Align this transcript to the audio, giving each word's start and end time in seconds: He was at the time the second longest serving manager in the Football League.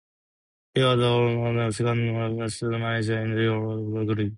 He 0.73 0.81
was 0.81 0.93
at 0.93 0.97
the 0.99 1.03
time 1.03 1.55
the 1.57 1.71
second 1.71 2.13
longest 2.15 2.57
serving 2.59 2.79
manager 2.81 3.21
in 3.21 3.31
the 3.35 3.45
Football 3.45 4.15
League. 4.15 4.29